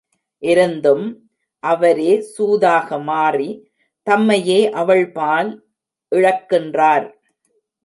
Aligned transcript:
இருந்தும், 0.43 1.05
அவரே 1.63 2.25
சூதாக 2.37 3.03
மாறி, 3.03 3.49
தம்மையே 4.07 4.61
அவள்பால் 4.73 5.49
இழக்கின்றார். 6.11 7.07